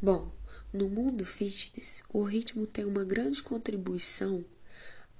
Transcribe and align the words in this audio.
Bom, 0.00 0.30
no 0.70 0.90
mundo 0.90 1.24
fitness, 1.24 2.02
o 2.12 2.22
ritmo 2.22 2.66
tem 2.66 2.84
uma 2.84 3.02
grande 3.02 3.42
contribuição 3.42 4.44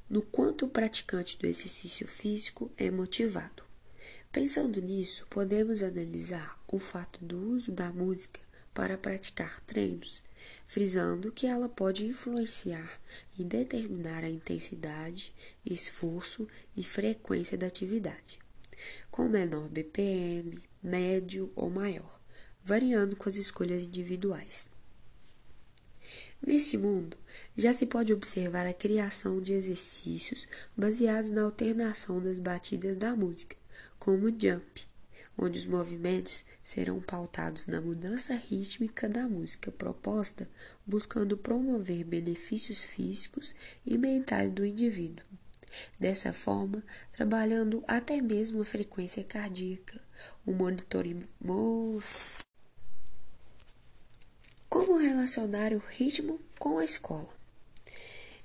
no 0.09 0.21
quanto 0.21 0.67
o 0.67 0.69
praticante 0.69 1.39
do 1.39 1.47
exercício 1.47 2.07
físico 2.07 2.71
é 2.77 2.91
motivado. 2.91 3.65
Pensando 4.31 4.83
nisso, 4.83 5.27
podemos 5.31 5.83
analisar 5.83 6.63
o 6.69 6.79
fato 6.79 7.25
do 7.25 7.39
uso 7.53 7.73
da 7.73 7.91
música 7.91 8.39
para 8.75 8.99
praticar 8.99 9.61
treinos, 9.63 10.23
frisando 10.67 11.33
que 11.33 11.47
ela 11.47 11.71
pode 11.71 12.05
influenciar 12.05 13.01
e 13.39 13.43
determinar 13.43 14.25
a 14.25 14.29
intensidade, 14.29 15.33
esforço 15.65 16.47
e 16.77 16.83
frequência 16.83 17.57
da 17.57 17.67
atividade, 17.67 18.39
com 19.11 19.27
menor 19.27 19.71
BPM, 19.71 20.63
médio 20.83 21.51
ou 21.57 21.71
maior, 21.71 22.21
variando 22.67 23.15
com 23.15 23.29
as 23.29 23.37
escolhas 23.37 23.85
individuais. 23.85 24.73
Nesse 26.45 26.77
mundo, 26.77 27.17
já 27.57 27.73
se 27.73 27.87
pode 27.87 28.13
observar 28.13 28.67
a 28.67 28.75
criação 28.75 29.41
de 29.41 29.53
exercícios 29.53 30.49
baseados 30.77 31.31
na 31.31 31.43
alternação 31.43 32.21
das 32.21 32.41
batidas 32.41 32.97
da 32.97 33.15
música, 33.15 33.57
como 34.01 34.27
o 34.27 34.31
jump, 34.31 34.85
onde 35.39 35.61
os 35.61 35.67
movimentos 35.67 36.45
serão 36.61 37.01
pautados 37.01 37.69
na 37.69 37.81
mudança 37.81 38.35
rítmica 38.35 39.09
da 39.09 39.29
música 39.29 39.71
proposta, 39.71 40.49
buscando 40.85 41.37
promover 41.37 42.03
benefícios 42.03 42.85
físicos 42.85 43.55
e 43.87 43.97
mentais 43.97 44.51
do 44.51 44.67
indivíduo. 44.67 45.25
Dessa 46.01 46.33
forma, 46.33 46.83
trabalhando 47.13 47.85
até 47.87 48.21
mesmo 48.21 48.63
a 48.63 48.65
frequência 48.65 49.23
cardíaca, 49.23 50.01
o 50.45 50.53
monitoramento. 50.53 51.29
Como 54.77 54.99
relacionar 54.99 55.73
o 55.73 55.79
ritmo 55.79 56.39
com 56.59 56.77
a 56.77 56.85
escola? 56.85 57.35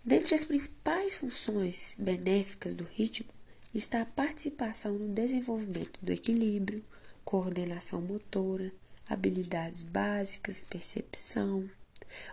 Dentre 0.01 0.33
as 0.33 0.45
principais 0.45 1.17
funções 1.17 1.93
benéficas 1.99 2.73
do 2.73 2.85
ritmo 2.85 3.27
está 3.75 4.01
a 4.01 4.05
participação 4.05 4.93
no 4.93 5.13
desenvolvimento 5.13 5.99
do 6.01 6.09
equilíbrio, 6.09 6.85
coordenação 7.25 8.01
motora, 8.01 8.71
habilidades 9.09 9.83
básicas, 9.83 10.63
percepção. 10.63 11.69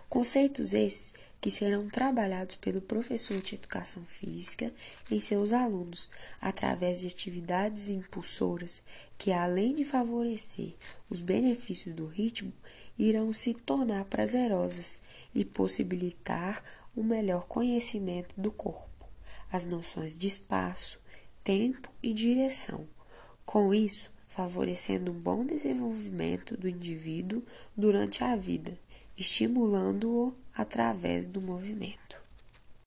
Conceitos 0.07 0.73
esses 0.73 1.13
que 1.41 1.49
serão 1.49 1.87
trabalhados 1.87 2.55
pelo 2.55 2.81
professor 2.81 3.41
de 3.41 3.55
educação 3.55 4.03
física 4.03 4.73
em 5.09 5.19
seus 5.19 5.53
alunos, 5.53 6.09
através 6.41 6.99
de 6.99 7.07
atividades 7.07 7.89
impulsoras 7.89 8.83
que, 9.17 9.31
além 9.31 9.73
de 9.73 9.85
favorecer 9.85 10.75
os 11.09 11.21
benefícios 11.21 11.95
do 11.95 12.05
ritmo, 12.07 12.51
irão 12.97 13.31
se 13.31 13.53
tornar 13.53 14.03
prazerosas 14.05 14.99
e 15.33 15.45
possibilitar 15.45 16.61
um 16.95 17.03
melhor 17.03 17.47
conhecimento 17.47 18.35
do 18.37 18.51
corpo, 18.51 19.07
as 19.51 19.65
noções 19.65 20.17
de 20.17 20.27
espaço, 20.27 20.99
tempo 21.43 21.89
e 22.03 22.13
direção. 22.13 22.85
Com 23.45 23.73
isso, 23.73 24.11
favorecendo 24.27 25.11
um 25.11 25.19
bom 25.19 25.45
desenvolvimento 25.45 26.57
do 26.57 26.67
indivíduo 26.67 27.41
durante 27.75 28.23
a 28.23 28.35
vida, 28.35 28.77
estimulando-o 29.19 30.33
através 30.55 31.27
do 31.27 31.41
movimento. 31.41 32.21